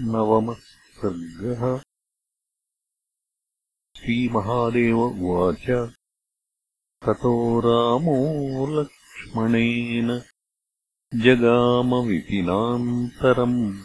नवमः 0.00 0.56
सर्गः 0.96 1.80
श्रीमहादेव 3.96 4.98
उवाच 4.98 5.94
ततो 7.04 7.60
रामो 7.60 8.66
लक्ष्मणेन 8.66 10.22
जगामविपिनान्तरम् 11.14 13.78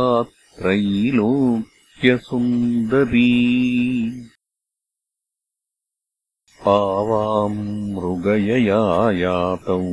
आवाम् 6.68 7.92
मृगयया 7.94 9.12
यातौ 9.12 9.84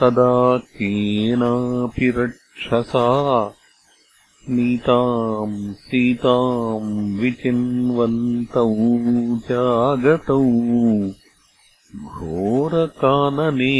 तदा 0.00 0.58
केनापि 0.58 2.10
रक्षसा 2.10 3.06
नीताम् 4.48 5.74
सीताम् 5.74 7.18
विचिन्वन्तौ 7.18 8.74
चागतौ 9.38 10.44
घोरकानने 12.04 13.76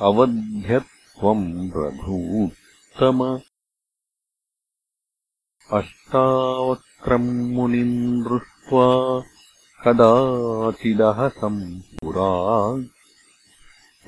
अवध्यत्वम् 0.00 1.70
रघूत्तम। 1.76 3.40
अष्टावक्रम् 5.72 7.52
मुनिम् 7.52 8.24
दृष्ट्वा 8.70 9.22
कदाचिदहसम् 9.84 11.62
पुरा 11.98 12.32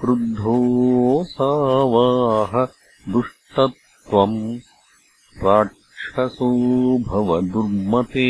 क्रुद्धोऽसावाह 0.01 2.53
दुष्टत्वम् 3.13 4.39
राक्षसो 5.45 6.51
भवदुर्मते 6.99 8.29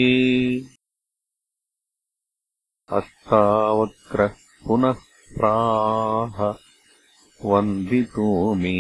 अष्टावक्रः 2.93 4.32
पुनः 4.67 4.96
प्राह 5.37 6.37
वन्दितो 7.44 8.55
मे 8.55 8.79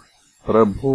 प्रभो। 0.46 0.94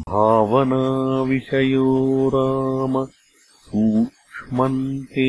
भावनाविषयो 0.08 1.86
राम 2.34 3.06
सूक्ष्मन्ते 3.66 5.28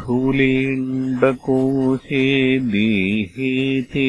स्थूलेण्डकोशे 0.00 2.58
देहे 2.58 3.82
ते 3.82 4.08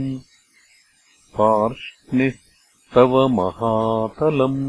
पार्ष्णिस्तव 1.38 3.14
महातलम् 3.36 4.60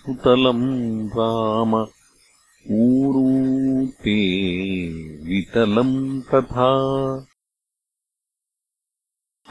सुतलम् 0.00 0.66
राम 1.18 1.72
ऊरूते 2.76 4.14
वितलम् 5.26 5.94
तथा 6.30 6.72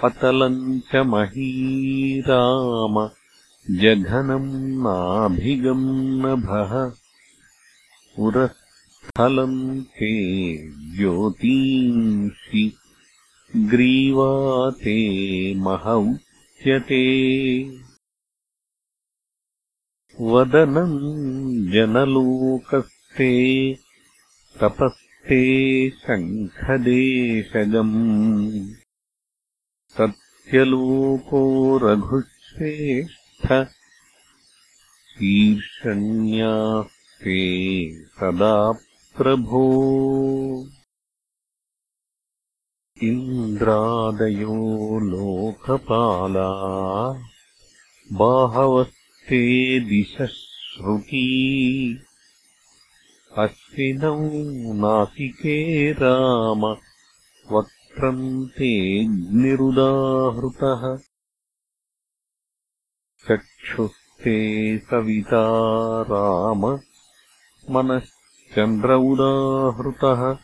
अतलम् 0.08 0.60
च 0.90 1.02
महीराम 1.14 3.00
जघनम् 3.82 4.52
नाभिगम् 4.84 5.88
नभः 6.26 6.74
पुरःस्थलम् 8.18 9.58
ते 9.98 10.12
ज्योतींषि 10.98 12.64
ग्रीवाते 13.74 14.98
मह 15.66 15.90
उच्यते 15.94 17.04
वदनम् 20.32 20.96
जनलोकस्ते 23.20 23.78
तपस्ते 24.62 25.90
शङ्खदेशगम्। 25.90 28.70
सत्यलोको 29.90 31.78
रघुश्रेष्ठ 31.78 33.70
शीर्षण्यास्ते 35.10 38.04
सदा 38.04 38.80
प्रभो। 39.18 39.66
इन्द्रादयो 43.04 45.00
लोकपाला 45.00 46.52
बाहवस्ते 48.14 49.80
दिशश्रुती 49.80 51.28
अश्विनौ 53.38 54.74
नासिके 54.74 55.92
राम। 55.92 56.78
वक्त्रम् 57.58 58.48
तेऽग्निरुदाहृतः 58.48 61.04
चक्षुस्ते 63.28 64.78
सविता 64.78 66.02
राम। 66.02 66.80
मनश्चन्द्र 67.70 68.94
उदाहृतः। 68.94 70.38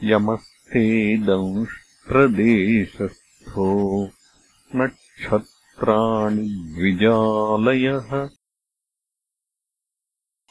यमस्ते 0.04 1.18
दंष्ट्रदेशस्थो 1.18 4.10
नक्षत्र 4.76 5.96
द्विजालयः। 6.76 8.30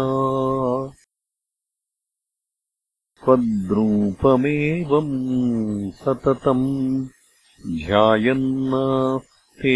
त्वद्रूपमेवम् 3.23 5.13
सततम् 5.99 6.65
ध्यायन्नास्ते 7.85 9.75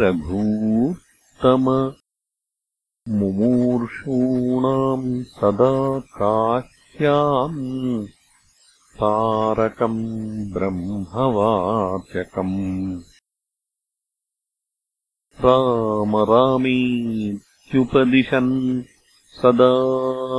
रघूत्तम 0.00 1.66
मुमूर्षूणाम् 3.18 5.10
सदा 5.34 5.74
काश्याम् 6.18 7.60
तारकम् 9.00 10.52
ब्रह्मवाचकम् 10.52 12.56
राम 15.44 16.12
रामीत्युपदिशन् 16.30 18.52
सदा 19.40 19.72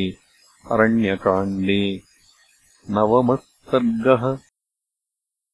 अरण्यकाण्डे 0.72 1.82
नवमः 2.98 3.40
सर्गः 3.72 4.24